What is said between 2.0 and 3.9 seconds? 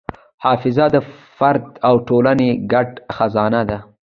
ټولنې ګډ خزانه ده.